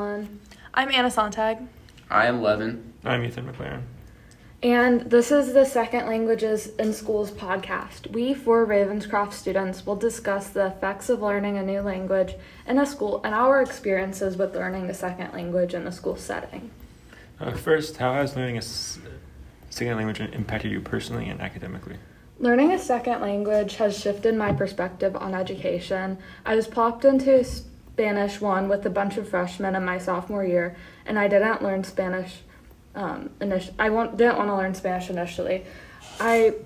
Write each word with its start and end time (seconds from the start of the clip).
Allen. 0.00 0.40
I'm 0.74 0.90
Anna 0.90 1.10
Sontag. 1.10 1.66
I 2.10 2.26
am 2.26 2.42
Levin. 2.42 2.92
I'm 3.02 3.24
Ethan 3.24 3.50
McLaren. 3.50 3.80
And 4.62 5.00
this 5.10 5.32
is 5.32 5.54
the 5.54 5.64
Second 5.64 6.04
Languages 6.06 6.66
in 6.78 6.92
Schools 6.92 7.30
podcast. 7.30 8.10
We, 8.12 8.34
four 8.34 8.66
Ravenscroft 8.66 9.32
students, 9.32 9.86
will 9.86 9.96
discuss 9.96 10.50
the 10.50 10.66
effects 10.66 11.08
of 11.08 11.22
learning 11.22 11.56
a 11.56 11.62
new 11.62 11.80
language 11.80 12.34
in 12.66 12.78
a 12.78 12.84
school 12.84 13.22
and 13.24 13.34
our 13.34 13.62
experiences 13.62 14.36
with 14.36 14.54
learning 14.54 14.90
a 14.90 14.94
second 14.94 15.32
language 15.32 15.72
in 15.72 15.86
a 15.86 15.92
school 15.92 16.16
setting. 16.16 16.70
Uh, 17.40 17.52
first, 17.52 17.96
how 17.96 18.12
has 18.12 18.36
learning 18.36 18.56
a 18.56 18.58
s- 18.58 18.98
second 19.70 19.96
language 19.96 20.20
impacted 20.20 20.70
you 20.72 20.80
personally 20.82 21.30
and 21.30 21.40
academically? 21.40 21.96
Learning 22.38 22.72
a 22.72 22.78
second 22.78 23.22
language 23.22 23.76
has 23.76 23.98
shifted 23.98 24.34
my 24.34 24.52
perspective 24.52 25.16
on 25.16 25.32
education. 25.34 26.18
I 26.44 26.54
was 26.54 26.66
plopped 26.66 27.06
into 27.06 27.42
Spanish 27.96 28.42
1 28.42 28.68
with 28.68 28.84
a 28.84 28.90
bunch 28.90 29.16
of 29.16 29.26
freshmen 29.26 29.74
in 29.74 29.82
my 29.82 29.96
sophomore 29.96 30.44
year, 30.44 30.76
and 31.06 31.18
I 31.18 31.28
didn't 31.28 31.62
learn 31.62 31.82
Spanish 31.82 32.40
um, 32.94 33.30
init- 33.40 33.72
I 33.78 33.88
want, 33.88 34.18
didn't 34.18 34.36
want 34.36 34.50
to 34.50 34.54
learn 34.54 34.74
Spanish 34.74 35.08
initially. 35.08 35.64
I 36.20 36.56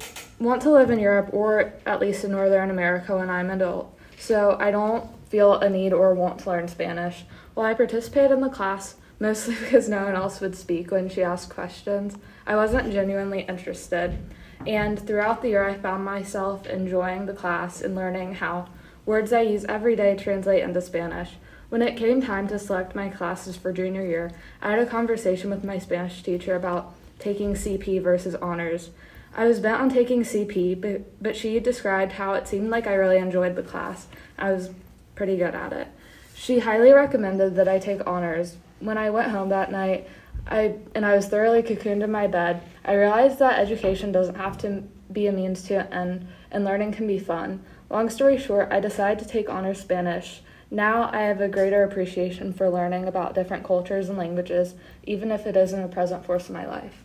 want 0.40 0.60
to 0.62 0.72
live 0.72 0.90
in 0.90 0.98
Europe 0.98 1.30
or 1.32 1.72
at 1.86 2.00
least 2.00 2.24
in 2.24 2.32
Northern 2.32 2.68
America 2.68 3.16
when 3.16 3.30
I'm 3.30 3.48
an 3.48 3.60
adult, 3.60 3.96
so 4.18 4.56
I 4.58 4.72
don't 4.72 5.08
feel 5.28 5.54
a 5.54 5.70
need 5.70 5.92
or 5.92 6.14
want 6.14 6.40
to 6.40 6.50
learn 6.50 6.66
Spanish. 6.66 7.24
While 7.54 7.66
I 7.66 7.74
participated 7.74 8.32
in 8.32 8.40
the 8.40 8.48
class, 8.48 8.96
mostly 9.20 9.54
because 9.60 9.88
no 9.88 10.06
one 10.06 10.16
else 10.16 10.40
would 10.40 10.56
speak 10.56 10.90
when 10.90 11.08
she 11.08 11.22
asked 11.22 11.50
questions, 11.50 12.16
I 12.44 12.56
wasn't 12.56 12.92
genuinely 12.92 13.42
interested. 13.42 14.18
And 14.66 14.98
throughout 14.98 15.42
the 15.42 15.50
year, 15.50 15.64
I 15.64 15.74
found 15.74 16.04
myself 16.04 16.66
enjoying 16.66 17.26
the 17.26 17.34
class 17.34 17.82
and 17.82 17.94
learning 17.94 18.34
how 18.34 18.66
words 19.06 19.32
I 19.32 19.42
use 19.42 19.64
every 19.64 19.96
day 19.96 20.16
translate 20.16 20.62
into 20.62 20.80
Spanish. 20.80 21.32
When 21.68 21.82
it 21.82 21.96
came 21.96 22.20
time 22.20 22.48
to 22.48 22.58
select 22.58 22.94
my 22.94 23.08
classes 23.08 23.56
for 23.56 23.72
junior 23.72 24.04
year, 24.04 24.32
I 24.60 24.70
had 24.70 24.80
a 24.80 24.86
conversation 24.86 25.50
with 25.50 25.64
my 25.64 25.78
Spanish 25.78 26.22
teacher 26.22 26.56
about 26.56 26.94
taking 27.18 27.54
CP 27.54 28.02
versus 28.02 28.34
honors. 28.36 28.90
I 29.36 29.46
was 29.46 29.60
bent 29.60 29.80
on 29.80 29.90
taking 29.90 30.22
CP, 30.22 30.80
but, 30.80 31.22
but 31.22 31.36
she 31.36 31.60
described 31.60 32.12
how 32.12 32.34
it 32.34 32.48
seemed 32.48 32.70
like 32.70 32.86
I 32.86 32.94
really 32.94 33.18
enjoyed 33.18 33.54
the 33.54 33.62
class. 33.62 34.08
I 34.36 34.52
was 34.52 34.70
pretty 35.14 35.36
good 35.36 35.54
at 35.54 35.72
it. 35.72 35.88
She 36.34 36.58
highly 36.60 36.92
recommended 36.92 37.54
that 37.56 37.68
I 37.68 37.78
take 37.78 38.06
honors. 38.06 38.56
When 38.80 38.98
I 38.98 39.10
went 39.10 39.30
home 39.30 39.50
that 39.50 39.70
night, 39.70 40.08
I 40.48 40.76
and 40.94 41.04
I 41.04 41.14
was 41.14 41.28
thoroughly 41.28 41.62
cocooned 41.62 42.02
in 42.02 42.10
my 42.10 42.26
bed, 42.26 42.62
I 42.84 42.94
realized 42.94 43.38
that 43.38 43.58
education 43.58 44.10
doesn't 44.10 44.36
have 44.36 44.58
to 44.58 44.82
be 45.12 45.26
a 45.26 45.32
means 45.32 45.62
to 45.64 45.74
an 45.74 45.92
end, 45.92 46.28
and 46.50 46.64
learning 46.64 46.92
can 46.92 47.06
be 47.06 47.18
fun. 47.18 47.62
Long 47.90 48.08
story 48.08 48.38
short, 48.38 48.68
I 48.70 48.78
decided 48.78 49.18
to 49.18 49.28
take 49.28 49.50
honors 49.50 49.80
Spanish. 49.80 50.42
Now 50.70 51.10
I 51.12 51.22
have 51.22 51.40
a 51.40 51.48
greater 51.48 51.82
appreciation 51.82 52.52
for 52.52 52.70
learning 52.70 53.06
about 53.06 53.34
different 53.34 53.64
cultures 53.64 54.08
and 54.08 54.16
languages, 54.16 54.74
even 55.02 55.32
if 55.32 55.44
it 55.44 55.56
isn't 55.56 55.82
a 55.82 55.88
present 55.88 56.24
force 56.24 56.48
in 56.48 56.54
my 56.54 56.64
life. 56.68 57.02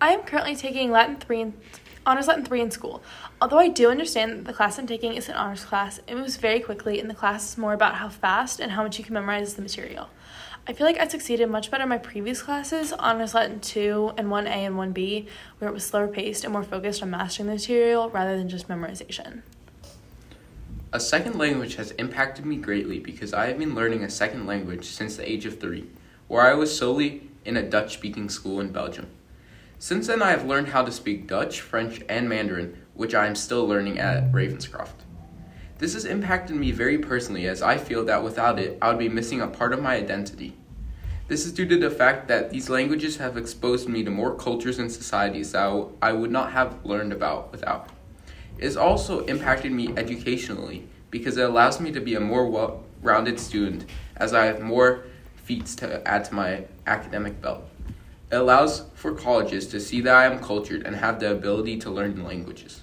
I 0.00 0.12
am 0.12 0.22
currently 0.22 0.56
taking 0.56 0.90
Latin 0.90 1.16
3 1.16 1.40
in, 1.40 1.54
Honors 2.06 2.28
Latin 2.28 2.46
3 2.46 2.62
in 2.62 2.70
school. 2.70 3.02
Although 3.42 3.58
I 3.58 3.68
do 3.68 3.90
understand 3.90 4.32
that 4.32 4.44
the 4.46 4.54
class 4.54 4.78
I'm 4.78 4.86
taking 4.86 5.16
is 5.16 5.28
an 5.28 5.34
honors 5.34 5.66
class, 5.66 6.00
it 6.08 6.14
moves 6.14 6.38
very 6.38 6.60
quickly 6.60 6.98
and 6.98 7.10
the 7.10 7.14
class 7.14 7.52
is 7.52 7.58
more 7.58 7.74
about 7.74 7.96
how 7.96 8.08
fast 8.08 8.60
and 8.60 8.72
how 8.72 8.84
much 8.84 8.98
you 8.98 9.04
can 9.04 9.12
memorize 9.12 9.52
the 9.52 9.60
material. 9.60 10.08
I 10.66 10.72
feel 10.72 10.86
like 10.86 10.98
I 10.98 11.08
succeeded 11.08 11.50
much 11.50 11.70
better 11.70 11.82
in 11.82 11.90
my 11.90 11.98
previous 11.98 12.40
classes, 12.40 12.94
Honors 12.94 13.34
Latin 13.34 13.60
2 13.60 14.14
and 14.16 14.28
1A 14.28 14.46
and 14.46 14.76
1B, 14.76 15.28
where 15.58 15.68
it 15.68 15.74
was 15.74 15.84
slower 15.84 16.08
paced 16.08 16.44
and 16.44 16.54
more 16.54 16.62
focused 16.62 17.02
on 17.02 17.10
mastering 17.10 17.48
the 17.48 17.52
material 17.52 18.08
rather 18.08 18.38
than 18.38 18.48
just 18.48 18.66
memorization. 18.66 19.42
A 20.94 21.00
second 21.00 21.36
language 21.36 21.74
has 21.74 21.90
impacted 21.90 22.46
me 22.46 22.54
greatly 22.54 23.00
because 23.00 23.34
I 23.34 23.46
have 23.46 23.58
been 23.58 23.74
learning 23.74 24.04
a 24.04 24.08
second 24.08 24.46
language 24.46 24.86
since 24.86 25.16
the 25.16 25.28
age 25.28 25.44
of 25.44 25.58
three, 25.58 25.88
where 26.28 26.46
I 26.46 26.54
was 26.54 26.78
solely 26.78 27.30
in 27.44 27.56
a 27.56 27.68
Dutch 27.68 27.94
speaking 27.94 28.28
school 28.28 28.60
in 28.60 28.70
Belgium. 28.70 29.08
Since 29.80 30.06
then, 30.06 30.22
I 30.22 30.30
have 30.30 30.46
learned 30.46 30.68
how 30.68 30.84
to 30.84 30.92
speak 30.92 31.26
Dutch, 31.26 31.60
French, 31.60 32.00
and 32.08 32.28
Mandarin, 32.28 32.78
which 32.94 33.12
I 33.12 33.26
am 33.26 33.34
still 33.34 33.66
learning 33.66 33.98
at 33.98 34.30
Ravenscroft. 34.30 35.02
This 35.78 35.94
has 35.94 36.04
impacted 36.04 36.54
me 36.54 36.70
very 36.70 36.98
personally 36.98 37.48
as 37.48 37.60
I 37.60 37.76
feel 37.76 38.04
that 38.04 38.22
without 38.22 38.60
it, 38.60 38.78
I 38.80 38.90
would 38.90 39.00
be 39.00 39.08
missing 39.08 39.40
a 39.40 39.48
part 39.48 39.72
of 39.72 39.82
my 39.82 39.96
identity. 39.96 40.56
This 41.26 41.44
is 41.44 41.50
due 41.50 41.66
to 41.66 41.76
the 41.76 41.90
fact 41.90 42.28
that 42.28 42.50
these 42.50 42.70
languages 42.70 43.16
have 43.16 43.36
exposed 43.36 43.88
me 43.88 44.04
to 44.04 44.12
more 44.12 44.36
cultures 44.36 44.78
and 44.78 44.92
societies 44.92 45.50
that 45.50 45.88
I 46.00 46.12
would 46.12 46.30
not 46.30 46.52
have 46.52 46.86
learned 46.86 47.12
about 47.12 47.50
without. 47.50 47.90
It 48.58 48.64
has 48.64 48.76
also 48.76 49.24
impacted 49.26 49.72
me 49.72 49.92
educationally 49.96 50.86
because 51.10 51.36
it 51.36 51.48
allows 51.48 51.80
me 51.80 51.92
to 51.92 52.00
be 52.00 52.14
a 52.14 52.20
more 52.20 52.48
well 52.48 52.84
rounded 53.02 53.38
student 53.38 53.84
as 54.16 54.32
I 54.32 54.46
have 54.46 54.60
more 54.60 55.04
feats 55.36 55.74
to 55.76 56.06
add 56.08 56.24
to 56.26 56.34
my 56.34 56.64
academic 56.86 57.40
belt. 57.40 57.64
It 58.30 58.36
allows 58.36 58.84
for 58.94 59.12
colleges 59.12 59.66
to 59.68 59.80
see 59.80 60.00
that 60.00 60.14
I 60.14 60.24
am 60.26 60.38
cultured 60.38 60.86
and 60.86 60.96
have 60.96 61.20
the 61.20 61.30
ability 61.30 61.78
to 61.80 61.90
learn 61.90 62.24
languages. 62.24 62.82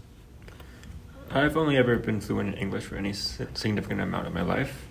I've 1.32 1.58
only 1.58 1.78
ever 1.78 1.98
been 1.98 2.22
fluent 2.22 2.54
in 2.54 2.56
English 2.56 2.86
for 2.86 2.96
any 2.96 3.14
significant 3.14 4.02
amount 4.02 4.28
of 4.28 4.34
my 4.34 4.42
life. 4.44 4.86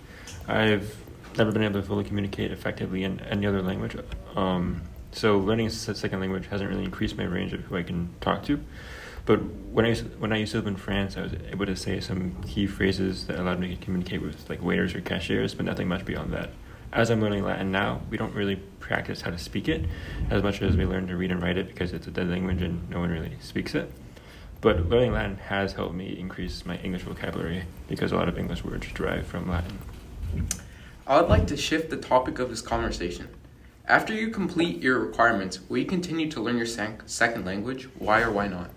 I've 0.47 0.97
never 1.37 1.51
been 1.51 1.63
able 1.63 1.81
to 1.81 1.87
fully 1.87 2.03
communicate 2.03 2.51
effectively 2.51 3.03
in 3.03 3.19
any 3.21 3.45
other 3.45 3.61
language. 3.61 3.95
Um, 4.35 4.81
so 5.11 5.37
learning 5.37 5.67
a 5.67 5.69
second 5.69 6.19
language 6.19 6.47
hasn't 6.47 6.69
really 6.69 6.83
increased 6.83 7.17
my 7.17 7.23
range 7.23 7.53
of 7.53 7.61
who 7.61 7.77
I 7.77 7.83
can 7.83 8.09
talk 8.21 8.43
to. 8.43 8.59
But 9.25 9.37
when 9.71 9.85
I 9.85 9.89
used, 9.89 10.19
when 10.19 10.33
I 10.33 10.37
used 10.37 10.51
to 10.53 10.57
live 10.57 10.67
in 10.67 10.75
France, 10.75 11.15
I 11.17 11.21
was 11.21 11.33
able 11.51 11.65
to 11.65 11.75
say 11.75 11.99
some 11.99 12.41
key 12.43 12.67
phrases 12.67 13.27
that 13.27 13.39
allowed 13.39 13.59
me 13.59 13.75
to 13.75 13.83
communicate 13.83 14.21
with 14.21 14.49
like 14.49 14.61
waiters 14.61 14.95
or 14.95 15.01
cashiers, 15.01 15.53
but 15.53 15.65
nothing 15.65 15.87
much 15.87 16.05
beyond 16.05 16.33
that. 16.33 16.49
As 16.93 17.09
I'm 17.09 17.21
learning 17.21 17.43
Latin 17.43 17.71
now, 17.71 18.01
we 18.09 18.17
don't 18.17 18.33
really 18.33 18.57
practice 18.79 19.21
how 19.21 19.31
to 19.31 19.37
speak 19.37 19.69
it 19.69 19.85
as 20.29 20.43
much 20.43 20.61
as 20.61 20.75
we 20.75 20.85
learn 20.85 21.07
to 21.07 21.15
read 21.15 21.31
and 21.31 21.41
write 21.41 21.57
it 21.57 21.67
because 21.67 21.93
it's 21.93 22.07
a 22.07 22.11
dead 22.11 22.29
language 22.29 22.61
and 22.61 22.89
no 22.89 22.99
one 22.99 23.09
really 23.09 23.37
speaks 23.39 23.75
it. 23.75 23.89
But 24.59 24.89
learning 24.89 25.13
Latin 25.13 25.37
has 25.37 25.73
helped 25.73 25.95
me 25.95 26.19
increase 26.19 26.65
my 26.65 26.77
English 26.77 27.03
vocabulary 27.03 27.63
because 27.87 28.11
a 28.11 28.15
lot 28.15 28.27
of 28.27 28.37
English 28.37 28.63
words 28.63 28.87
derive 28.93 29.25
from 29.25 29.49
Latin. 29.49 29.79
I 31.07 31.19
would 31.19 31.29
like 31.29 31.47
to 31.47 31.57
shift 31.57 31.89
the 31.89 31.97
topic 31.97 32.39
of 32.39 32.49
this 32.49 32.61
conversation. 32.61 33.29
After 33.87 34.13
you 34.13 34.29
complete 34.29 34.81
your 34.81 34.99
requirements, 34.99 35.59
will 35.69 35.77
you 35.77 35.85
continue 35.85 36.29
to 36.29 36.41
learn 36.41 36.57
your 36.57 36.65
second 36.65 37.45
language? 37.45 37.87
Why 37.97 38.21
or 38.21 38.31
why 38.31 38.47
not? 38.47 38.69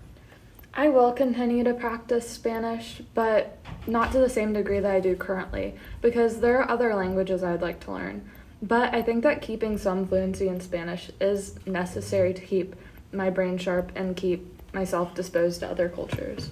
I 0.77 0.89
will 0.89 1.13
continue 1.13 1.63
to 1.63 1.73
practice 1.73 2.29
Spanish, 2.29 3.01
but 3.13 3.57
not 3.87 4.11
to 4.11 4.19
the 4.19 4.29
same 4.29 4.51
degree 4.51 4.79
that 4.81 4.91
I 4.91 4.99
do 4.99 5.15
currently, 5.15 5.75
because 6.01 6.41
there 6.41 6.59
are 6.59 6.69
other 6.69 6.93
languages 6.93 7.43
I 7.43 7.51
would 7.51 7.61
like 7.61 7.79
to 7.85 7.93
learn. 7.93 8.29
But 8.61 8.93
I 8.93 9.01
think 9.01 9.23
that 9.23 9.41
keeping 9.41 9.77
some 9.77 10.05
fluency 10.05 10.49
in 10.49 10.59
Spanish 10.59 11.11
is 11.21 11.55
necessary 11.65 12.33
to 12.33 12.41
keep 12.41 12.75
my 13.13 13.29
brain 13.29 13.57
sharp 13.57 13.91
and 13.95 14.17
keep 14.17 14.51
myself 14.73 15.15
disposed 15.15 15.61
to 15.61 15.69
other 15.69 15.87
cultures. 15.87 16.49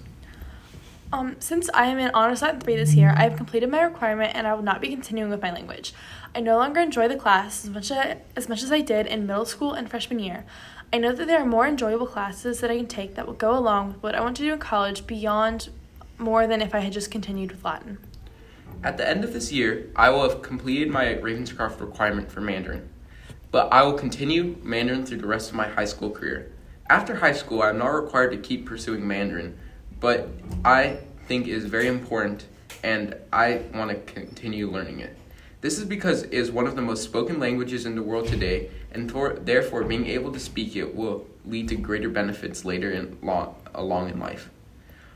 Um, 1.12 1.36
since 1.40 1.70
I 1.74 1.88
am 1.88 2.00
in 2.00 2.10
Honors 2.14 2.42
Latin 2.42 2.62
3 2.62 2.76
this 2.76 2.96
year, 2.96 3.14
I 3.16 3.24
have 3.24 3.36
completed 3.36 3.70
my 3.70 3.82
requirement 3.82 4.32
and 4.36 4.48
I 4.48 4.54
will 4.54 4.64
not 4.64 4.82
be 4.82 4.90
continuing 4.90 5.30
with 5.30 5.42
my 5.42 5.52
language. 5.52 5.94
I 6.34 6.40
no 6.40 6.58
longer 6.58 6.80
enjoy 6.80 7.08
the 7.08 7.18
class 7.18 7.66
as 7.66 7.70
much 7.70 7.92
as, 7.92 8.18
as 8.36 8.50
much 8.50 8.64
as 8.64 8.72
I 8.72 8.82
did 8.82 9.06
in 9.06 9.28
middle 9.28 9.46
school 9.46 9.74
and 9.74 9.88
freshman 9.88 10.18
year. 10.18 10.46
I 10.94 11.00
know 11.00 11.12
that 11.12 11.26
there 11.26 11.42
are 11.42 11.46
more 11.46 11.66
enjoyable 11.66 12.06
classes 12.06 12.60
that 12.60 12.70
I 12.70 12.78
can 12.78 12.86
take 12.86 13.16
that 13.16 13.26
will 13.26 13.34
go 13.34 13.58
along 13.58 13.88
with 13.88 14.04
what 14.04 14.14
I 14.14 14.22
want 14.22 14.38
to 14.38 14.44
do 14.44 14.54
in 14.54 14.60
college 14.60 15.08
beyond 15.08 15.70
more 16.20 16.46
than 16.46 16.62
if 16.62 16.76
I 16.76 16.82
had 16.82 16.94
just 16.94 17.10
continued 17.10 17.52
with 17.52 17.66
Latin. 17.66 17.98
At 18.84 18.98
the 18.98 19.10
end 19.10 19.24
of 19.24 19.34
this 19.34 19.52
year, 19.52 19.90
I 19.96 20.12
will 20.12 20.22
have 20.22 20.44
completed 20.44 20.92
my 20.92 21.06
Ravenscroft 21.16 21.82
requirement 21.82 22.32
for 22.32 22.42
Mandarin, 22.42 22.88
but 23.50 23.74
I 23.74 23.82
will 23.82 23.94
continue 23.94 24.56
Mandarin 24.62 25.04
through 25.04 25.18
the 25.18 25.26
rest 25.26 25.50
of 25.50 25.56
my 25.56 25.68
high 25.68 25.86
school 25.86 26.12
career. 26.12 26.52
After 26.92 27.16
high 27.16 27.34
school, 27.34 27.64
I 27.64 27.70
am 27.70 27.80
not 27.80 27.88
required 27.88 28.30
to 28.30 28.38
keep 28.38 28.68
pursuing 28.68 29.08
Mandarin, 29.08 29.58
but 30.00 30.30
I 30.64 31.00
think 31.26 31.48
it 31.48 31.54
is 31.54 31.66
very 31.66 31.88
important 31.88 32.46
and 32.84 33.16
I 33.32 33.64
want 33.74 33.90
to 33.90 34.14
continue 34.14 34.70
learning 34.70 35.00
it. 35.00 35.18
This 35.64 35.78
is 35.78 35.86
because 35.86 36.24
it 36.24 36.34
is 36.34 36.52
one 36.52 36.68
of 36.68 36.76
the 36.76 36.82
most 36.82 37.06
spoken 37.06 37.40
languages 37.40 37.86
in 37.86 37.96
the 37.96 38.04
world 38.04 38.28
today, 38.28 38.70
and 38.92 39.10
for, 39.10 39.36
therefore 39.36 39.86
being 39.86 40.08
able 40.08 40.30
to 40.34 40.40
speak 40.40 40.76
it 40.76 40.94
will 40.94 41.26
lead 41.46 41.70
to 41.70 41.78
greater 41.78 42.10
benefits 42.10 42.66
later 42.66 42.92
in 42.92 43.18
long, 43.22 43.56
along 43.74 44.10
in 44.10 44.20
life. 44.20 44.50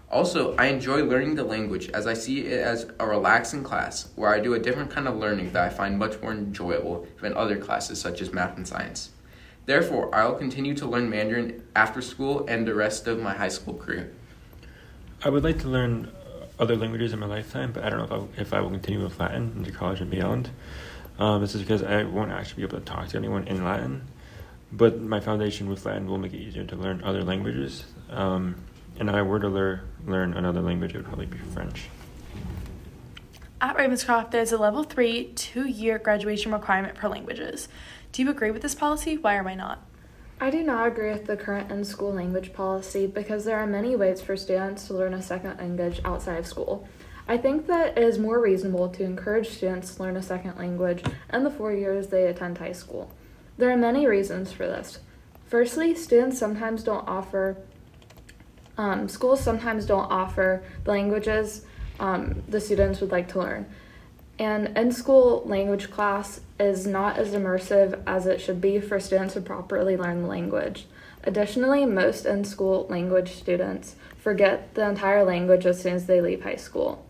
Also, 0.10 0.56
I 0.56 0.68
enjoy 0.68 1.04
learning 1.04 1.36
the 1.36 1.44
language 1.44 1.90
as 1.90 2.08
I 2.08 2.14
see 2.14 2.46
it 2.46 2.62
as 2.62 2.90
a 2.98 3.06
relaxing 3.06 3.62
class 3.62 4.08
where 4.16 4.34
I 4.34 4.40
do 4.40 4.54
a 4.54 4.60
different 4.60 4.90
kind 4.90 5.06
of 5.06 5.18
learning 5.18 5.52
that 5.52 5.66
I 5.66 5.70
find 5.70 6.00
much 6.00 6.22
more 6.22 6.32
enjoyable 6.32 7.06
than 7.20 7.36
other 7.36 7.58
classes 7.58 8.00
such 8.00 8.22
as 8.22 8.32
math 8.32 8.56
and 8.56 8.66
science. 8.66 9.10
Therefore, 9.66 10.16
I 10.16 10.26
will 10.26 10.36
continue 10.36 10.76
to 10.76 10.88
learn 10.88 11.10
Mandarin 11.10 11.62
after 11.76 12.02
school 12.02 12.46
and 12.48 12.66
the 12.66 12.74
rest 12.74 13.06
of 13.06 13.20
my 13.20 13.34
high 13.34 13.50
school 13.50 13.74
career. 13.74 14.14
I 15.26 15.28
would 15.28 15.44
like 15.44 15.60
to 15.60 15.68
learn 15.68 16.10
other 16.60 16.76
languages 16.76 17.14
in 17.14 17.20
my 17.20 17.26
lifetime, 17.26 17.72
but 17.72 17.84
I 17.84 17.90
don't 17.90 18.00
know 18.00 18.06
if 18.06 18.40
I, 18.40 18.42
if 18.42 18.54
I 18.54 18.62
will 18.62 18.70
continue 18.70 19.04
with 19.04 19.20
Latin 19.20 19.54
into 19.58 19.72
college 19.72 20.02
and 20.02 20.10
beyond. 20.10 20.50
Um, 21.20 21.42
this 21.42 21.56
is 21.56 21.62
because 21.62 21.84
I 21.84 22.04
won't 22.04 22.32
actually 22.32 22.58
be 22.58 22.64
able 22.64 22.80
to 22.80 22.86
talk 22.86 23.08
to 23.10 23.18
anyone 23.18 23.48
in 23.48 23.64
Latin, 23.64 24.08
but 24.72 25.02
my 25.02 25.20
foundation 25.20 25.70
with 25.70 25.86
Latin 25.86 26.08
will 26.08 26.18
make 26.18 26.34
it 26.34 26.40
easier 26.40 26.64
to 26.64 26.76
learn 26.76 27.04
other 27.04 27.24
languages. 27.24 27.86
Um, 28.10 28.56
and 29.00 29.10
if 29.10 29.16
I 29.16 29.22
were 29.22 29.40
to 29.40 29.50
lear, 29.50 29.84
learn 30.06 30.34
another 30.34 30.62
language, 30.62 30.94
it 30.94 30.98
would 30.98 31.06
probably 31.06 31.26
be 31.28 31.38
French. 31.38 31.86
At 33.60 33.76
Ravenscroft, 33.76 34.32
there's 34.32 34.52
a 34.52 34.58
level 34.58 34.84
three, 34.84 35.32
two 35.34 35.68
year 35.68 35.98
graduation 35.98 36.52
requirement 36.52 36.98
for 36.98 37.10
languages. 37.10 37.68
Do 38.12 38.24
you 38.24 38.30
agree 38.30 38.52
with 38.52 38.62
this 38.62 38.76
policy? 38.76 39.18
Why 39.18 39.36
or 39.38 39.44
why 39.44 39.56
not? 39.56 39.87
I 40.40 40.52
do 40.52 40.62
not 40.62 40.88
agree 40.88 41.12
with 41.12 41.26
the 41.26 41.36
current 41.36 41.72
in 41.72 41.84
school 41.84 42.14
language 42.14 42.54
policy 42.54 43.08
because 43.08 43.44
there 43.44 43.58
are 43.58 43.66
many 43.66 43.96
ways 43.96 44.22
for 44.22 44.38
students 44.38 44.86
to 44.88 44.94
learn 44.94 45.16
a 45.16 45.22
second 45.22 45.58
language 45.58 46.00
outside 46.06 46.38
of 46.38 46.46
school. 46.46 46.88
I 47.28 47.38
think 47.38 47.66
that 47.68 47.98
it 47.98 48.04
is 48.04 48.20
more 48.20 48.40
reasonable 48.40 48.88
to 48.90 49.04
encourage 49.04 49.50
students 49.50 49.96
to 49.96 50.04
learn 50.04 50.16
a 50.16 50.22
second 50.22 50.58
language 50.58 51.04
in 51.34 51.44
the 51.44 51.50
four 51.50 51.74
years 51.74 52.08
they 52.08 52.28
attend 52.28 52.60
high 52.60 52.72
school. 52.72 53.12
There 53.58 53.72
are 53.72 53.78
many 53.78 54.06
reasons 54.06 54.52
for 54.52 54.68
this. 54.68 55.00
Firstly, 55.48 55.96
students 55.96 56.38
sometimes 56.38 56.84
don't 56.84 57.08
offer, 57.08 57.58
um, 58.78 59.10
schools 59.10 59.42
sometimes 59.42 59.88
don't 59.88 60.12
offer 60.12 60.64
the 60.84 60.92
languages 60.92 61.66
um, 62.00 62.44
the 62.48 62.62
students 62.62 63.02
would 63.02 63.12
like 63.12 63.28
to 63.30 63.40
learn. 63.40 63.66
And 64.40 64.78
in 64.78 64.92
school 64.92 65.44
language 65.46 65.90
class 65.90 66.42
is 66.60 66.86
not 66.86 67.18
as 67.18 67.34
immersive 67.34 68.02
as 68.06 68.28
it 68.28 68.40
should 68.40 68.62
be 68.62 68.80
for 68.80 69.00
students 69.00 69.34
to 69.34 69.42
properly 69.42 69.98
learn 69.98 70.22
the 70.22 70.28
language. 70.28 70.86
Additionally, 71.24 71.86
most 71.86 72.26
in 72.26 72.46
school 72.46 72.86
language 72.90 73.34
students 73.34 73.96
forget 74.18 74.74
the 74.76 74.88
entire 74.88 75.24
language 75.24 75.66
as 75.66 75.82
soon 75.82 75.96
as 75.96 76.06
they 76.06 76.22
leave 76.22 76.44
high 76.44 76.56
school. 76.56 77.04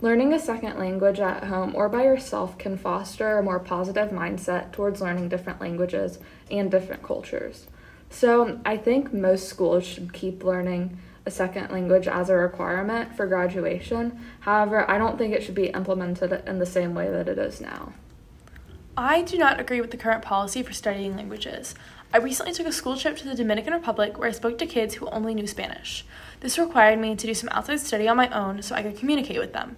Learning 0.00 0.32
a 0.32 0.38
second 0.38 0.78
language 0.80 1.20
at 1.20 1.44
home 1.44 1.76
or 1.76 1.88
by 1.88 2.02
yourself 2.02 2.58
can 2.58 2.76
foster 2.76 3.38
a 3.38 3.42
more 3.42 3.60
positive 3.60 4.10
mindset 4.10 4.72
towards 4.72 5.00
learning 5.00 5.28
different 5.28 5.60
languages 5.60 6.18
and 6.50 6.72
different 6.72 7.04
cultures. 7.04 7.68
So, 8.10 8.60
I 8.66 8.76
think 8.76 9.14
most 9.14 9.48
schools 9.48 9.86
should 9.86 10.12
keep 10.12 10.42
learning 10.42 10.98
a 11.24 11.30
second 11.30 11.70
language 11.70 12.08
as 12.08 12.28
a 12.28 12.34
requirement 12.36 13.14
for 13.16 13.26
graduation. 13.26 14.20
However, 14.40 14.90
I 14.90 14.98
don't 14.98 15.18
think 15.18 15.34
it 15.34 15.42
should 15.42 15.54
be 15.54 15.66
implemented 15.66 16.42
in 16.46 16.58
the 16.58 16.66
same 16.66 16.94
way 16.94 17.10
that 17.10 17.28
it 17.28 17.38
is 17.38 17.60
now. 17.60 17.92
I 18.96 19.22
do 19.22 19.38
not 19.38 19.58
agree 19.58 19.80
with 19.80 19.90
the 19.90 19.96
current 19.96 20.22
policy 20.22 20.62
for 20.62 20.72
studying 20.72 21.16
languages. 21.16 21.74
I 22.12 22.18
recently 22.18 22.52
took 22.52 22.66
a 22.66 22.72
school 22.72 22.96
trip 22.96 23.16
to 23.18 23.24
the 23.24 23.34
Dominican 23.34 23.72
Republic 23.72 24.18
where 24.18 24.28
I 24.28 24.32
spoke 24.32 24.58
to 24.58 24.66
kids 24.66 24.94
who 24.94 25.08
only 25.08 25.34
knew 25.34 25.46
Spanish. 25.46 26.04
This 26.40 26.58
required 26.58 26.98
me 26.98 27.16
to 27.16 27.26
do 27.26 27.32
some 27.32 27.48
outside 27.52 27.80
study 27.80 28.06
on 28.06 28.18
my 28.18 28.28
own 28.28 28.60
so 28.60 28.74
I 28.74 28.82
could 28.82 28.98
communicate 28.98 29.38
with 29.38 29.54
them. 29.54 29.76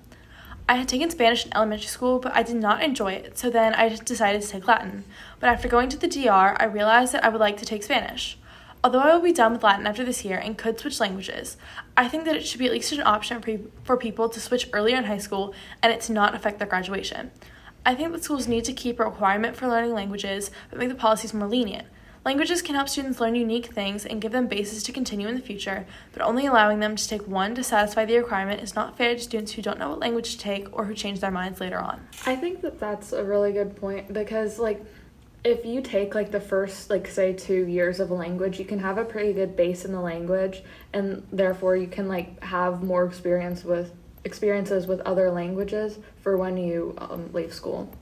I 0.68 0.76
had 0.76 0.88
taken 0.88 1.10
Spanish 1.10 1.44
in 1.44 1.54
elementary 1.54 1.86
school, 1.86 2.18
but 2.18 2.34
I 2.34 2.42
did 2.42 2.56
not 2.56 2.82
enjoy 2.82 3.12
it, 3.12 3.36
so 3.38 3.50
then 3.50 3.74
I 3.74 3.90
decided 3.90 4.42
to 4.42 4.48
take 4.48 4.66
Latin. 4.66 5.04
But 5.38 5.50
after 5.50 5.68
going 5.68 5.90
to 5.90 5.98
the 5.98 6.08
DR, 6.08 6.56
I 6.58 6.64
realized 6.64 7.12
that 7.12 7.22
I 7.22 7.28
would 7.28 7.40
like 7.40 7.58
to 7.58 7.66
take 7.66 7.82
Spanish. 7.82 8.38
Although 8.84 9.00
I 9.00 9.14
will 9.14 9.22
be 9.22 9.32
done 9.32 9.54
with 9.54 9.62
Latin 9.62 9.86
after 9.86 10.04
this 10.04 10.26
year 10.26 10.36
and 10.36 10.58
could 10.58 10.78
switch 10.78 11.00
languages, 11.00 11.56
I 11.96 12.06
think 12.06 12.26
that 12.26 12.36
it 12.36 12.46
should 12.46 12.58
be 12.58 12.66
at 12.66 12.72
least 12.72 12.92
an 12.92 13.00
option 13.00 13.42
for, 13.82 13.96
people 13.96 14.28
to 14.28 14.38
switch 14.38 14.68
earlier 14.74 14.98
in 14.98 15.04
high 15.04 15.16
school 15.16 15.54
and 15.82 15.90
it 15.90 16.02
to 16.02 16.12
not 16.12 16.34
affect 16.34 16.58
their 16.58 16.68
graduation. 16.68 17.30
I 17.86 17.94
think 17.94 18.12
that 18.12 18.22
schools 18.22 18.46
need 18.46 18.64
to 18.66 18.74
keep 18.74 19.00
a 19.00 19.04
requirement 19.06 19.56
for 19.56 19.68
learning 19.68 19.94
languages, 19.94 20.50
but 20.68 20.78
make 20.78 20.90
the 20.90 20.94
policies 20.94 21.32
more 21.32 21.48
lenient. 21.48 21.86
Languages 22.26 22.60
can 22.60 22.74
help 22.74 22.90
students 22.90 23.20
learn 23.20 23.34
unique 23.34 23.66
things 23.66 24.04
and 24.04 24.20
give 24.20 24.32
them 24.32 24.48
bases 24.48 24.82
to 24.82 24.92
continue 24.92 25.28
in 25.28 25.34
the 25.34 25.40
future, 25.40 25.86
but 26.12 26.22
only 26.22 26.44
allowing 26.44 26.80
them 26.80 26.94
to 26.96 27.08
take 27.08 27.26
one 27.26 27.54
to 27.54 27.64
satisfy 27.64 28.04
the 28.04 28.18
requirement 28.18 28.62
is 28.62 28.74
not 28.74 28.98
fair 28.98 29.14
to 29.14 29.20
students 29.20 29.52
who 29.52 29.62
don't 29.62 29.78
know 29.78 29.90
what 29.90 30.00
language 30.00 30.32
to 30.32 30.38
take 30.38 30.68
or 30.76 30.84
who 30.84 30.94
change 30.94 31.20
their 31.20 31.30
minds 31.30 31.58
later 31.58 31.78
on. 31.78 32.06
I 32.26 32.36
think 32.36 32.60
that 32.60 32.78
that's 32.78 33.12
a 33.12 33.24
really 33.24 33.52
good 33.52 33.76
point 33.76 34.12
because, 34.12 34.58
like, 34.58 34.84
if 35.44 35.66
you 35.66 35.82
take 35.82 36.14
like 36.14 36.30
the 36.30 36.40
first 36.40 36.88
like 36.88 37.06
say 37.06 37.32
two 37.34 37.66
years 37.66 38.00
of 38.00 38.10
a 38.10 38.14
language 38.14 38.58
you 38.58 38.64
can 38.64 38.78
have 38.78 38.96
a 38.96 39.04
pretty 39.04 39.32
good 39.32 39.54
base 39.54 39.84
in 39.84 39.92
the 39.92 40.00
language 40.00 40.62
and 40.94 41.24
therefore 41.30 41.76
you 41.76 41.86
can 41.86 42.08
like 42.08 42.42
have 42.42 42.82
more 42.82 43.04
experience 43.04 43.62
with 43.62 43.92
experiences 44.24 44.86
with 44.86 45.00
other 45.00 45.30
languages 45.30 45.98
for 46.22 46.38
when 46.38 46.56
you 46.56 46.94
um, 46.96 47.30
leave 47.34 47.52
school. 47.52 47.92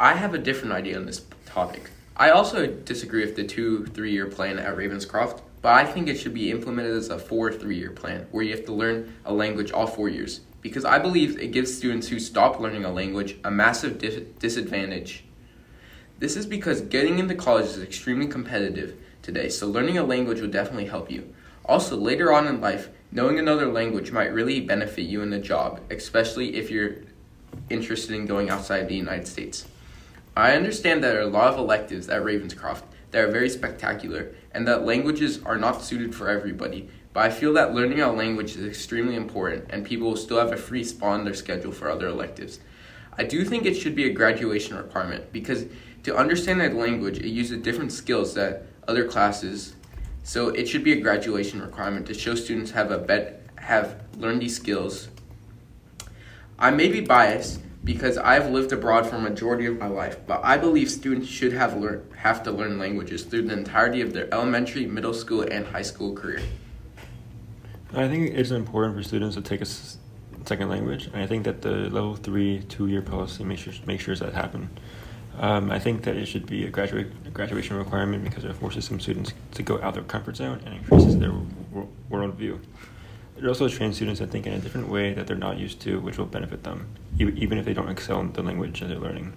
I 0.00 0.14
have 0.14 0.32
a 0.32 0.38
different 0.38 0.72
idea 0.72 0.96
on 0.96 1.04
this 1.04 1.22
topic. 1.44 1.90
I 2.16 2.30
also 2.30 2.66
disagree 2.66 3.24
with 3.26 3.36
the 3.36 3.44
two 3.44 3.84
three 3.86 4.12
year 4.12 4.26
plan 4.26 4.58
at 4.58 4.74
ravenscroft 4.74 5.40
but 5.60 5.74
i 5.74 5.84
think 5.84 6.08
it 6.08 6.16
should 6.16 6.34
be 6.34 6.50
implemented 6.50 6.96
as 6.96 7.10
a 7.10 7.18
four 7.18 7.52
three 7.52 7.78
year 7.78 7.90
plan 7.90 8.26
where 8.30 8.42
you 8.42 8.56
have 8.56 8.64
to 8.64 8.72
learn 8.72 9.14
a 9.24 9.32
language 9.32 9.70
all 9.70 9.86
four 9.86 10.08
years. 10.08 10.40
Because 10.62 10.84
i 10.86 10.98
believe 10.98 11.38
it 11.38 11.48
gives 11.48 11.76
students 11.76 12.08
who 12.08 12.18
stop 12.18 12.58
learning 12.58 12.86
a 12.86 12.92
language 12.92 13.36
a 13.44 13.50
massive 13.50 13.98
dis- 13.98 14.22
disadvantage 14.38 15.24
this 16.22 16.36
is 16.36 16.46
because 16.46 16.82
getting 16.82 17.18
into 17.18 17.34
college 17.34 17.66
is 17.66 17.82
extremely 17.82 18.28
competitive 18.28 18.96
today, 19.22 19.48
so 19.48 19.66
learning 19.66 19.98
a 19.98 20.04
language 20.04 20.40
will 20.40 20.48
definitely 20.48 20.86
help 20.86 21.10
you. 21.10 21.34
Also, 21.64 21.96
later 21.96 22.32
on 22.32 22.46
in 22.46 22.60
life, 22.60 22.90
knowing 23.10 23.40
another 23.40 23.66
language 23.66 24.12
might 24.12 24.32
really 24.32 24.60
benefit 24.60 25.02
you 25.02 25.20
in 25.22 25.30
the 25.30 25.40
job, 25.40 25.80
especially 25.90 26.54
if 26.54 26.70
you're 26.70 26.98
interested 27.70 28.14
in 28.14 28.24
going 28.24 28.50
outside 28.50 28.86
the 28.86 28.94
United 28.94 29.26
States. 29.26 29.66
I 30.36 30.54
understand 30.54 31.02
that 31.02 31.08
there 31.08 31.18
are 31.18 31.22
a 31.22 31.26
lot 31.26 31.52
of 31.52 31.58
electives 31.58 32.08
at 32.08 32.22
Ravenscroft 32.22 32.84
that 33.10 33.24
are 33.24 33.32
very 33.32 33.48
spectacular 33.48 34.32
and 34.52 34.64
that 34.68 34.86
languages 34.86 35.42
are 35.44 35.58
not 35.58 35.82
suited 35.82 36.14
for 36.14 36.28
everybody, 36.28 36.88
but 37.12 37.24
I 37.24 37.30
feel 37.30 37.52
that 37.54 37.74
learning 37.74 38.00
a 38.00 38.12
language 38.12 38.54
is 38.54 38.64
extremely 38.64 39.16
important 39.16 39.64
and 39.70 39.84
people 39.84 40.10
will 40.10 40.16
still 40.16 40.38
have 40.38 40.52
a 40.52 40.56
free 40.56 40.84
spot 40.84 41.18
in 41.18 41.24
their 41.24 41.34
schedule 41.34 41.72
for 41.72 41.90
other 41.90 42.06
electives. 42.06 42.60
I 43.18 43.24
do 43.24 43.44
think 43.44 43.66
it 43.66 43.74
should 43.74 43.94
be 43.94 44.08
a 44.08 44.12
graduation 44.12 44.76
requirement 44.76 45.32
because 45.32 45.66
to 46.04 46.16
understand 46.16 46.60
that 46.60 46.74
language, 46.74 47.18
it 47.18 47.28
uses 47.28 47.58
different 47.58 47.92
skills 47.92 48.34
that 48.34 48.66
other 48.88 49.06
classes. 49.06 49.74
So 50.24 50.48
it 50.48 50.68
should 50.68 50.84
be 50.84 50.92
a 50.92 51.00
graduation 51.00 51.60
requirement 51.60 52.06
to 52.06 52.14
show 52.14 52.34
students 52.34 52.70
have 52.72 52.90
a 52.90 52.98
bet 52.98 53.40
have 53.56 54.02
learned 54.16 54.42
these 54.42 54.56
skills. 54.56 55.08
I 56.58 56.70
may 56.70 56.88
be 56.88 57.00
biased 57.00 57.60
because 57.84 58.18
I've 58.18 58.50
lived 58.50 58.72
abroad 58.72 59.06
for 59.06 59.16
a 59.16 59.20
majority 59.20 59.66
of 59.66 59.78
my 59.78 59.88
life, 59.88 60.18
but 60.26 60.40
I 60.44 60.56
believe 60.56 60.90
students 60.90 61.28
should 61.28 61.52
have 61.52 61.76
learn 61.76 62.08
have 62.16 62.42
to 62.44 62.52
learn 62.52 62.78
languages 62.78 63.24
through 63.24 63.42
the 63.42 63.52
entirety 63.52 64.00
of 64.00 64.12
their 64.12 64.32
elementary, 64.32 64.86
middle 64.86 65.14
school, 65.14 65.42
and 65.42 65.66
high 65.66 65.82
school 65.82 66.14
career. 66.14 66.40
I 67.92 68.08
think 68.08 68.32
it's 68.34 68.50
important 68.50 68.96
for 68.96 69.02
students 69.02 69.34
to 69.34 69.42
take 69.42 69.60
a 69.60 69.66
second 70.46 70.68
language, 70.68 71.06
and 71.06 71.16
I 71.16 71.26
think 71.26 71.44
that 71.44 71.62
the 71.62 71.90
level 71.90 72.14
three 72.14 72.62
two 72.68 72.86
year 72.86 73.02
policy 73.02 73.44
makes 73.44 73.62
sure 73.62 73.74
makes 73.86 74.04
sure 74.04 74.14
that 74.14 74.34
happen. 74.34 74.70
Um, 75.42 75.72
I 75.72 75.80
think 75.80 76.04
that 76.04 76.16
it 76.16 76.26
should 76.26 76.46
be 76.46 76.64
a, 76.66 76.70
graduate, 76.70 77.34
graduation 77.34 77.76
requirement 77.76 78.22
because 78.22 78.44
it 78.44 78.54
forces 78.54 78.84
some 78.84 79.00
students 79.00 79.32
to 79.54 79.62
go 79.64 79.74
out 79.78 79.88
of 79.88 79.94
their 79.94 80.04
comfort 80.04 80.36
zone 80.36 80.62
and 80.64 80.74
increases 80.76 81.18
their 81.18 81.32
w- 81.32 81.88
worldview. 82.08 82.60
It 83.36 83.44
also 83.48 83.68
trains 83.68 83.96
students 83.96 84.20
to 84.20 84.28
think 84.28 84.46
in 84.46 84.52
a 84.52 84.60
different 84.60 84.88
way 84.88 85.12
that 85.14 85.26
they're 85.26 85.36
not 85.36 85.58
used 85.58 85.80
to, 85.80 85.98
which 85.98 86.16
will 86.16 86.26
benefit 86.26 86.62
them, 86.62 86.86
even 87.18 87.58
if 87.58 87.64
they 87.64 87.74
don't 87.74 87.88
excel 87.88 88.20
in 88.20 88.32
the 88.32 88.42
language 88.42 88.78
that 88.78 88.86
they're 88.86 89.00
learning. 89.00 89.32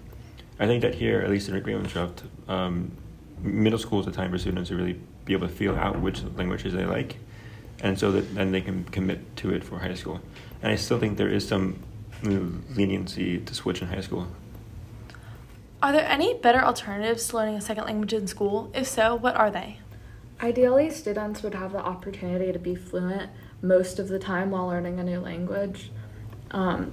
I 0.60 0.66
think 0.66 0.82
that 0.82 0.94
here, 0.94 1.22
at 1.22 1.28
least 1.28 1.48
in 1.48 1.60
Ravenscroft, 1.60 2.22
um, 2.48 2.92
middle 3.40 3.78
school 3.78 4.00
is 4.00 4.06
a 4.06 4.12
time 4.12 4.30
for 4.30 4.38
students 4.38 4.68
to 4.68 4.76
really 4.76 5.00
be 5.24 5.32
able 5.32 5.48
to 5.48 5.52
feel 5.52 5.74
out 5.74 6.00
which 6.00 6.22
languages 6.36 6.72
they 6.72 6.86
like, 6.86 7.16
and 7.80 7.98
so 7.98 8.12
that 8.12 8.32
then 8.32 8.52
they 8.52 8.60
can 8.60 8.84
commit 8.84 9.36
to 9.38 9.52
it 9.52 9.64
for 9.64 9.80
high 9.80 9.94
school. 9.94 10.20
And 10.62 10.70
I 10.70 10.76
still 10.76 11.00
think 11.00 11.18
there 11.18 11.28
is 11.28 11.48
some 11.48 11.80
leniency 12.22 13.40
to 13.40 13.54
switch 13.54 13.82
in 13.82 13.88
high 13.88 14.02
school. 14.02 14.28
Are 15.82 15.92
there 15.92 16.08
any 16.08 16.34
better 16.34 16.64
alternatives 16.64 17.28
to 17.28 17.36
learning 17.36 17.56
a 17.56 17.60
second 17.60 17.84
language 17.84 18.14
in 18.14 18.26
school? 18.26 18.70
If 18.74 18.86
so, 18.86 19.14
what 19.14 19.36
are 19.36 19.50
they? 19.50 19.80
Ideally, 20.40 20.90
students 20.90 21.42
would 21.42 21.54
have 21.54 21.72
the 21.72 21.78
opportunity 21.78 22.50
to 22.52 22.58
be 22.58 22.74
fluent 22.74 23.30
most 23.60 23.98
of 23.98 24.08
the 24.08 24.18
time 24.18 24.50
while 24.50 24.66
learning 24.66 24.98
a 24.98 25.04
new 25.04 25.20
language. 25.20 25.90
Um, 26.50 26.92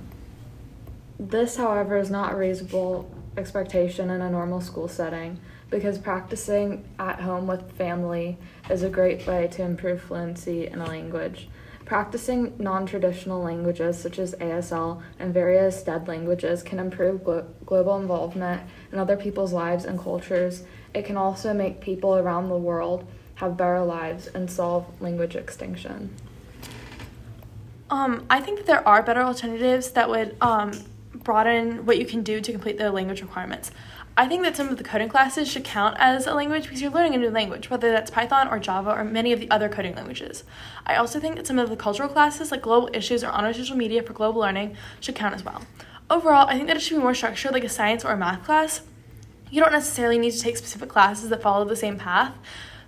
this, 1.17 1.55
however, 1.55 1.97
is 1.97 2.09
not 2.09 2.33
a 2.33 2.35
reasonable 2.35 3.09
expectation 3.37 4.09
in 4.09 4.21
a 4.21 4.29
normal 4.29 4.59
school 4.59 4.87
setting 4.87 5.39
because 5.69 5.97
practicing 5.97 6.85
at 6.99 7.21
home 7.21 7.47
with 7.47 7.71
family 7.77 8.37
is 8.69 8.83
a 8.83 8.89
great 8.89 9.25
way 9.25 9.47
to 9.47 9.63
improve 9.63 10.01
fluency 10.01 10.67
in 10.67 10.79
a 10.79 10.85
language. 10.85 11.47
Practicing 11.85 12.53
non 12.57 12.85
traditional 12.85 13.41
languages 13.41 13.99
such 13.99 14.17
as 14.17 14.33
ASL 14.35 15.01
and 15.19 15.33
various 15.33 15.83
dead 15.83 16.07
languages 16.07 16.63
can 16.63 16.79
improve 16.79 17.23
glo- 17.23 17.47
global 17.65 17.97
involvement 17.97 18.61
in 18.91 18.99
other 18.99 19.17
people's 19.17 19.51
lives 19.51 19.83
and 19.83 19.99
cultures. 19.99 20.63
It 20.93 21.05
can 21.05 21.17
also 21.17 21.53
make 21.53 21.81
people 21.81 22.15
around 22.15 22.47
the 22.47 22.57
world 22.57 23.05
have 23.35 23.57
better 23.57 23.83
lives 23.83 24.27
and 24.27 24.49
solve 24.49 24.85
language 25.01 25.35
extinction. 25.35 26.15
Um, 27.89 28.25
I 28.29 28.39
think 28.39 28.59
that 28.59 28.65
there 28.65 28.87
are 28.87 29.03
better 29.03 29.21
alternatives 29.21 29.91
that 29.91 30.09
would 30.09 30.35
um, 30.41 30.71
broaden 31.13 31.85
what 31.85 31.97
you 31.97 32.05
can 32.05 32.23
do 32.23 32.41
to 32.41 32.51
complete 32.51 32.77
the 32.77 32.91
language 32.91 33.21
requirements. 33.21 33.71
I 34.15 34.27
think 34.27 34.43
that 34.43 34.55
some 34.55 34.69
of 34.69 34.77
the 34.77 34.83
coding 34.83 35.09
classes 35.09 35.47
should 35.49 35.63
count 35.63 35.97
as 35.99 36.27
a 36.27 36.35
language 36.35 36.63
because 36.63 36.81
you're 36.81 36.91
learning 36.91 37.15
a 37.15 37.17
new 37.17 37.31
language, 37.31 37.71
whether 37.71 37.91
that's 37.91 38.11
Python 38.11 38.47
or 38.47 38.59
Java 38.59 38.91
or 38.91 39.03
many 39.03 39.33
of 39.33 39.39
the 39.39 39.49
other 39.49 39.67
coding 39.67 39.95
languages. 39.95 40.43
I 40.85 40.97
also 40.97 41.19
think 41.19 41.35
that 41.35 41.47
some 41.47 41.57
of 41.57 41.71
the 41.71 41.75
cultural 41.75 42.07
classes, 42.07 42.51
like 42.51 42.61
global 42.61 42.91
issues 42.93 43.23
or 43.23 43.29
honor 43.29 43.51
social 43.53 43.75
media 43.75 44.03
for 44.03 44.13
global 44.13 44.41
learning, 44.41 44.77
should 44.99 45.15
count 45.15 45.33
as 45.33 45.43
well. 45.43 45.63
Overall, 46.11 46.47
I 46.47 46.53
think 46.53 46.67
that 46.67 46.77
it 46.77 46.81
should 46.81 46.97
be 46.97 47.01
more 47.01 47.15
structured 47.15 47.53
like 47.53 47.63
a 47.63 47.69
science 47.69 48.05
or 48.05 48.11
a 48.11 48.17
math 48.17 48.43
class. 48.43 48.81
You 49.49 49.61
don't 49.61 49.71
necessarily 49.71 50.19
need 50.19 50.31
to 50.31 50.39
take 50.39 50.57
specific 50.57 50.89
classes 50.89 51.29
that 51.29 51.41
follow 51.41 51.65
the 51.65 51.75
same 51.75 51.97
path, 51.97 52.35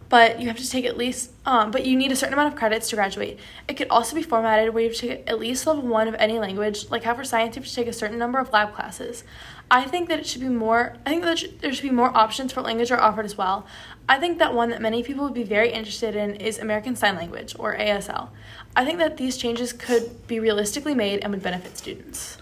but 0.09 0.39
you 0.39 0.47
have 0.47 0.57
to 0.57 0.69
take 0.69 0.85
at 0.85 0.97
least, 0.97 1.31
um, 1.45 1.71
but 1.71 1.85
you 1.85 1.95
need 1.95 2.11
a 2.11 2.15
certain 2.15 2.33
amount 2.33 2.53
of 2.53 2.59
credits 2.59 2.89
to 2.89 2.95
graduate. 2.95 3.39
It 3.67 3.75
could 3.75 3.89
also 3.89 4.15
be 4.15 4.21
formatted 4.21 4.73
where 4.73 4.83
you 4.83 4.89
have 4.89 4.97
to 4.97 5.07
take 5.07 5.29
at 5.29 5.39
least 5.39 5.65
level 5.65 5.83
one 5.83 6.07
of 6.07 6.15
any 6.15 6.39
language, 6.39 6.89
like 6.89 7.03
how 7.03 7.15
for 7.15 7.23
science 7.23 7.55
you 7.55 7.61
have 7.61 7.69
to 7.69 7.75
take 7.75 7.87
a 7.87 7.93
certain 7.93 8.17
number 8.17 8.39
of 8.39 8.51
lab 8.53 8.73
classes. 8.73 9.23
I 9.71 9.85
think 9.85 10.09
that 10.09 10.19
it 10.19 10.27
should 10.27 10.41
be 10.41 10.49
more, 10.49 10.95
I 11.05 11.09
think 11.09 11.23
that 11.23 11.43
there 11.61 11.73
should 11.73 11.83
be 11.83 11.89
more 11.89 12.15
options 12.15 12.53
for 12.53 12.61
language 12.61 12.91
are 12.91 12.99
offered 12.99 13.25
as 13.25 13.37
well. 13.37 13.65
I 14.07 14.19
think 14.19 14.37
that 14.37 14.53
one 14.53 14.69
that 14.69 14.81
many 14.81 15.01
people 15.01 15.23
would 15.23 15.33
be 15.33 15.43
very 15.43 15.71
interested 15.71 16.15
in 16.15 16.35
is 16.35 16.59
American 16.59 16.95
Sign 16.95 17.15
Language, 17.15 17.55
or 17.57 17.75
ASL. 17.75 18.29
I 18.75 18.85
think 18.85 18.99
that 18.99 19.17
these 19.17 19.37
changes 19.37 19.73
could 19.73 20.27
be 20.27 20.39
realistically 20.39 20.93
made 20.93 21.21
and 21.23 21.31
would 21.31 21.41
benefit 21.41 21.77
students. 21.77 22.37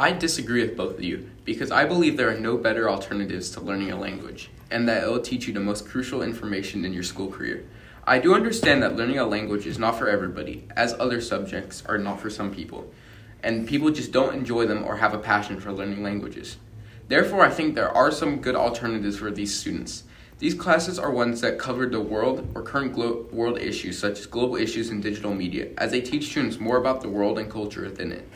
I 0.00 0.12
disagree 0.12 0.62
with 0.62 0.76
both 0.76 0.94
of 0.94 1.02
you 1.02 1.28
because 1.44 1.72
I 1.72 1.84
believe 1.84 2.16
there 2.16 2.30
are 2.30 2.38
no 2.38 2.56
better 2.56 2.88
alternatives 2.88 3.50
to 3.50 3.60
learning 3.60 3.90
a 3.90 3.98
language 3.98 4.48
and 4.70 4.88
that 4.88 5.02
it 5.02 5.10
will 5.10 5.20
teach 5.20 5.48
you 5.48 5.52
the 5.52 5.58
most 5.58 5.88
crucial 5.88 6.22
information 6.22 6.84
in 6.84 6.92
your 6.92 7.02
school 7.02 7.32
career. 7.32 7.66
I 8.06 8.20
do 8.20 8.32
understand 8.32 8.80
that 8.80 8.94
learning 8.94 9.18
a 9.18 9.26
language 9.26 9.66
is 9.66 9.76
not 9.76 9.98
for 9.98 10.08
everybody, 10.08 10.68
as 10.76 10.94
other 11.00 11.20
subjects 11.20 11.82
are 11.86 11.98
not 11.98 12.20
for 12.20 12.30
some 12.30 12.54
people, 12.54 12.92
and 13.42 13.66
people 13.66 13.90
just 13.90 14.12
don't 14.12 14.36
enjoy 14.36 14.66
them 14.66 14.84
or 14.84 14.98
have 14.98 15.14
a 15.14 15.18
passion 15.18 15.58
for 15.58 15.72
learning 15.72 16.04
languages. 16.04 16.58
Therefore, 17.08 17.44
I 17.44 17.50
think 17.50 17.74
there 17.74 17.90
are 17.90 18.12
some 18.12 18.40
good 18.40 18.54
alternatives 18.54 19.18
for 19.18 19.32
these 19.32 19.58
students. 19.58 20.04
These 20.38 20.54
classes 20.54 21.00
are 21.00 21.10
ones 21.10 21.40
that 21.40 21.58
cover 21.58 21.86
the 21.86 22.00
world 22.00 22.48
or 22.54 22.62
current 22.62 22.92
glo- 22.92 23.26
world 23.32 23.58
issues, 23.58 23.98
such 23.98 24.20
as 24.20 24.26
global 24.26 24.54
issues 24.54 24.90
and 24.90 25.02
digital 25.02 25.34
media, 25.34 25.70
as 25.76 25.90
they 25.90 26.00
teach 26.00 26.30
students 26.30 26.60
more 26.60 26.76
about 26.76 27.00
the 27.00 27.08
world 27.08 27.36
and 27.36 27.50
culture 27.50 27.82
within 27.82 28.12
it. 28.12 28.28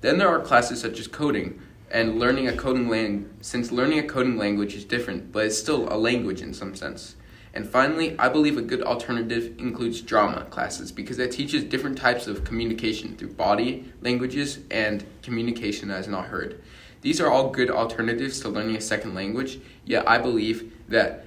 Then 0.00 0.18
there 0.18 0.28
are 0.28 0.40
classes 0.40 0.80
such 0.80 0.98
as 0.98 1.06
coding, 1.06 1.60
and 1.90 2.18
learning 2.18 2.48
a 2.48 2.56
coding 2.56 2.88
language, 2.88 3.28
since 3.40 3.72
learning 3.72 3.98
a 3.98 4.04
coding 4.04 4.36
language 4.36 4.74
is 4.74 4.84
different, 4.84 5.32
but 5.32 5.46
it's 5.46 5.58
still 5.58 5.92
a 5.92 5.98
language 5.98 6.40
in 6.40 6.54
some 6.54 6.74
sense. 6.74 7.16
And 7.52 7.68
finally, 7.68 8.16
I 8.18 8.28
believe 8.28 8.56
a 8.56 8.62
good 8.62 8.82
alternative 8.82 9.58
includes 9.58 10.00
drama 10.00 10.44
classes 10.44 10.92
because 10.92 11.18
it 11.18 11.32
teaches 11.32 11.64
different 11.64 11.98
types 11.98 12.28
of 12.28 12.44
communication 12.44 13.16
through 13.16 13.32
body 13.32 13.92
languages 14.02 14.60
and 14.70 15.04
communication 15.22 15.88
that 15.88 16.00
is 16.00 16.08
not 16.08 16.26
heard. 16.26 16.62
These 17.00 17.20
are 17.20 17.30
all 17.30 17.50
good 17.50 17.70
alternatives 17.70 18.40
to 18.40 18.48
learning 18.48 18.76
a 18.76 18.80
second 18.80 19.14
language, 19.14 19.58
yet 19.84 20.08
I 20.08 20.18
believe 20.18 20.72
that 20.88 21.26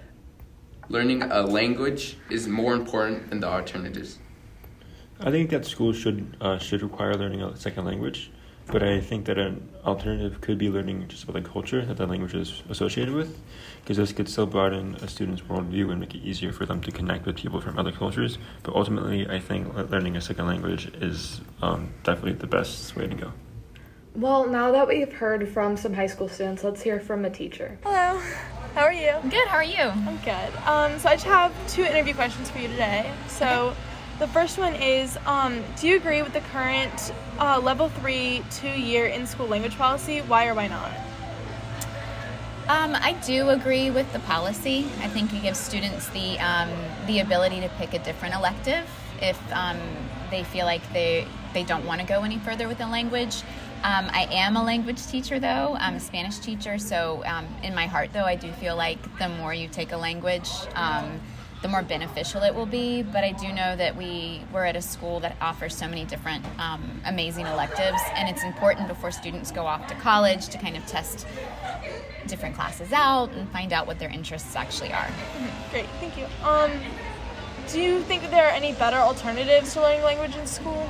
learning 0.87 1.23
a 1.23 1.41
language 1.41 2.17
is 2.29 2.47
more 2.47 2.73
important 2.73 3.29
than 3.29 3.41
the 3.41 3.47
alternatives. 3.47 4.19
I 5.19 5.29
think 5.29 5.49
that 5.49 5.65
schools 5.65 5.97
should 5.97 6.37
uh, 6.39 6.57
should 6.57 6.81
require 6.81 7.15
learning 7.15 7.41
a 7.41 7.55
second 7.57 7.85
language. 7.85 8.31
But 8.67 8.81
I 8.81 9.01
think 9.01 9.25
that 9.25 9.37
an 9.37 9.69
alternative 9.85 10.41
could 10.41 10.57
be 10.57 10.69
learning 10.69 11.07
just 11.07 11.23
about 11.23 11.43
the 11.43 11.47
culture 11.47 11.85
that 11.85 11.97
that 11.97 12.09
language 12.09 12.33
is 12.33 12.63
associated 12.69 13.13
with, 13.13 13.37
because 13.81 13.97
this 13.97 14.13
could 14.13 14.29
still 14.29 14.45
broaden 14.45 14.95
a 14.95 15.07
student's 15.07 15.41
worldview 15.41 15.91
and 15.91 15.99
make 15.99 16.15
it 16.15 16.23
easier 16.23 16.51
for 16.53 16.65
them 16.65 16.81
to 16.81 16.91
connect 16.91 17.25
with 17.25 17.35
people 17.35 17.59
from 17.59 17.77
other 17.77 17.91
cultures. 17.91 18.37
But 18.63 18.75
ultimately, 18.75 19.27
I 19.27 19.39
think 19.39 19.73
learning 19.91 20.15
a 20.15 20.21
second 20.21 20.47
language 20.47 20.87
is 21.01 21.41
um, 21.61 21.93
definitely 22.03 22.33
the 22.33 22.47
best 22.47 22.95
way 22.95 23.07
to 23.07 23.15
go. 23.15 23.33
Well, 24.15 24.47
now 24.47 24.71
that 24.71 24.87
we've 24.87 25.11
heard 25.11 25.47
from 25.49 25.75
some 25.75 25.93
high 25.93 26.07
school 26.07 26.29
students, 26.29 26.63
let's 26.63 26.81
hear 26.81 26.99
from 26.99 27.25
a 27.25 27.29
teacher. 27.29 27.77
Hello. 27.83 28.19
How 28.75 28.81
are 28.81 28.93
you? 28.93 29.13
Good. 29.29 29.47
How 29.47 29.57
are 29.57 29.63
you? 29.63 29.75
I'm 29.77 30.17
good. 30.17 30.55
Um, 30.65 30.99
so 30.99 31.09
I 31.09 31.15
just 31.15 31.25
have 31.25 31.51
two 31.67 31.83
interview 31.83 32.13
questions 32.13 32.49
for 32.49 32.59
you 32.59 32.69
today. 32.69 33.11
So. 33.27 33.45
Okay 33.45 33.77
the 34.19 34.27
first 34.27 34.57
one 34.57 34.73
is 34.75 35.17
um, 35.25 35.63
Do 35.79 35.87
you 35.87 35.97
agree 35.97 36.21
with 36.21 36.33
the 36.33 36.41
current 36.41 37.13
uh, 37.39 37.59
level 37.59 37.89
three 37.89 38.43
two 38.51 38.67
year 38.67 39.07
in 39.07 39.25
school 39.27 39.47
language 39.47 39.77
policy? 39.77 40.19
Why 40.21 40.47
or 40.47 40.53
why 40.53 40.67
not? 40.67 40.91
Um, 42.67 42.95
I 42.95 43.13
do 43.25 43.49
agree 43.49 43.91
with 43.91 44.11
the 44.13 44.19
policy. 44.19 44.85
I 45.01 45.09
think 45.09 45.33
it 45.33 45.41
gives 45.41 45.59
students 45.59 46.07
the 46.09 46.39
um, 46.39 46.69
the 47.07 47.19
ability 47.19 47.59
to 47.61 47.69
pick 47.77 47.93
a 47.93 47.99
different 47.99 48.35
elective 48.35 48.89
if 49.21 49.39
um, 49.51 49.77
they 50.31 50.43
feel 50.43 50.65
like 50.65 50.81
they 50.93 51.27
they 51.53 51.63
don't 51.63 51.85
want 51.85 52.01
to 52.01 52.07
go 52.07 52.23
any 52.23 52.37
further 52.39 52.67
with 52.67 52.77
the 52.77 52.87
language. 52.87 53.43
Um, 53.83 54.09
I 54.13 54.29
am 54.31 54.55
a 54.55 54.63
language 54.63 55.05
teacher, 55.07 55.39
though. 55.39 55.75
I'm 55.77 55.95
a 55.95 55.99
Spanish 55.99 56.37
teacher, 56.37 56.77
so 56.77 57.21
um, 57.25 57.45
in 57.63 57.75
my 57.75 57.85
heart, 57.85 58.13
though, 58.13 58.23
I 58.23 58.35
do 58.35 58.49
feel 58.53 58.77
like 58.77 58.97
the 59.19 59.27
more 59.27 59.53
you 59.53 59.67
take 59.67 59.91
a 59.91 59.97
language, 59.97 60.49
um, 60.75 61.19
the 61.63 61.69
more 61.69 61.81
beneficial 61.81 62.43
it 62.43 62.53
will 62.53 62.67
be. 62.67 63.01
But 63.01 63.23
I 63.23 63.31
do 63.31 63.51
know 63.51 63.75
that 63.75 63.95
we 63.95 64.41
we're 64.53 64.65
at 64.65 64.75
a 64.75 64.81
school 64.81 65.19
that 65.21 65.35
offers 65.41 65.75
so 65.75 65.87
many 65.87 66.05
different 66.05 66.45
um, 66.59 67.01
amazing 67.05 67.47
electives, 67.47 67.99
and 68.13 68.29
it's 68.29 68.43
important 68.43 68.87
before 68.87 69.09
students 69.09 69.49
go 69.49 69.65
off 69.65 69.87
to 69.87 69.95
college 69.95 70.49
to 70.49 70.59
kind 70.59 70.77
of 70.77 70.85
test 70.85 71.25
different 72.27 72.55
classes 72.55 72.91
out 72.93 73.31
and 73.31 73.49
find 73.49 73.73
out 73.73 73.87
what 73.87 73.97
their 73.97 74.09
interests 74.09 74.55
actually 74.55 74.93
are. 74.93 75.05
Mm-hmm. 75.05 75.71
Great, 75.71 75.87
thank 75.99 76.17
you. 76.17 76.25
Um, 76.43 76.71
do 77.71 77.81
you 77.81 78.01
think 78.01 78.21
that 78.21 78.31
there 78.31 78.45
are 78.45 78.51
any 78.51 78.73
better 78.73 78.97
alternatives 78.97 79.73
to 79.73 79.81
learning 79.81 80.03
language 80.03 80.35
in 80.35 80.45
school? 80.45 80.87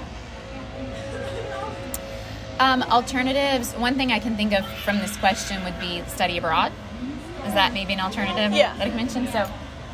Um, 2.60 2.82
alternatives. 2.84 3.74
One 3.74 3.96
thing 3.96 4.12
I 4.12 4.20
can 4.20 4.36
think 4.36 4.54
of 4.54 4.66
from 4.66 4.98
this 4.98 5.16
question 5.18 5.64
would 5.64 5.80
be 5.80 6.04
study 6.08 6.38
abroad. 6.38 6.72
Is 7.46 7.54
that 7.54 7.74
maybe 7.74 7.94
an 7.94 8.00
alternative 8.00 8.54
yeah. 8.54 8.76
that 8.78 8.88
I 8.88 8.96
mentioned? 8.96 9.30
So 9.30 9.50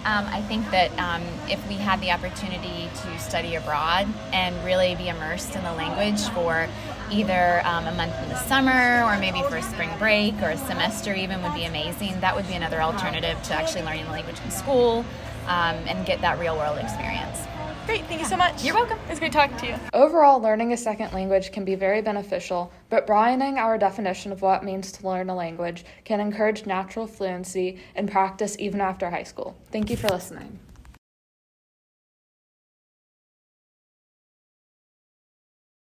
um, 0.06 0.26
I 0.28 0.42
think 0.44 0.70
that 0.72 0.98
um, 0.98 1.22
if 1.50 1.66
we 1.68 1.76
had 1.76 2.00
the 2.00 2.12
opportunity 2.12 2.90
to 3.04 3.20
study 3.20 3.56
abroad 3.56 4.08
and 4.32 4.56
really 4.64 4.96
be 4.96 5.10
immersed 5.10 5.56
in 5.56 5.64
the 5.64 5.74
language 5.74 6.22
for 6.30 6.68
either 7.12 7.62
um, 7.66 7.86
a 7.86 7.92
month 7.92 8.16
in 8.24 8.30
the 8.30 8.38
summer 8.44 9.04
or 9.04 9.20
maybe 9.20 9.42
for 9.44 9.58
a 9.58 9.62
spring 9.62 9.90
break 9.98 10.36
or 10.42 10.52
a 10.52 10.58
semester 10.58 11.14
even 11.14 11.42
would 11.44 11.54
be 11.54 11.66
amazing. 11.66 12.20
That 12.22 12.36
would 12.36 12.48
be 12.48 12.54
another 12.54 12.82
alternative 12.82 13.42
to 13.44 13.54
actually 13.54 13.84
learning 13.84 14.06
the 14.06 14.12
language 14.12 14.38
in 14.44 14.52
school 14.52 15.06
um, 15.48 15.76
and 15.88 16.06
get 16.06 16.22
that 16.22 16.40
real 16.40 16.56
world 16.56 16.78
experience. 16.78 17.40
Great, 17.90 18.06
thank 18.06 18.22
you 18.22 18.28
so 18.28 18.38
much. 18.38 18.64
You're 18.64 18.76
welcome. 18.76 19.00
It 19.06 19.10
was 19.10 19.18
great 19.18 19.32
talking 19.32 19.58
to 19.58 19.66
you. 19.66 19.76
Overall, 19.94 20.40
learning 20.40 20.74
a 20.74 20.78
second 20.78 21.12
language 21.12 21.52
can 21.52 21.66
be 21.66 21.74
very 21.74 22.04
beneficial, 22.04 22.72
but 22.88 23.08
broadening 23.08 23.58
our 23.58 23.80
definition 23.80 24.32
of 24.32 24.44
what 24.44 24.62
it 24.62 24.64
means 24.64 24.92
to 24.92 25.08
learn 25.08 25.28
a 25.28 25.36
language 25.36 25.84
can 26.06 26.20
encourage 26.20 26.68
natural 26.68 27.08
fluency 27.08 27.80
and 27.96 28.08
practice 28.12 28.56
even 28.60 28.80
after 28.80 29.10
high 29.10 29.24
school. 29.24 29.58
Thank 29.72 29.90
you 29.90 29.98
for 29.98 30.08
listening. 30.08 30.60